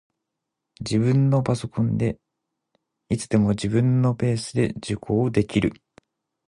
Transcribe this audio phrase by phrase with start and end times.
[0.79, 2.17] 自分のパソコンで、
[3.09, 5.79] いつでも自分のペースで受講できる